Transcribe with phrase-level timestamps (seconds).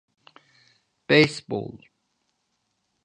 [1.07, 1.75] Beysbol.